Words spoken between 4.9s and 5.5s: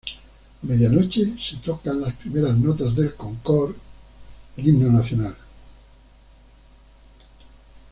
nacional.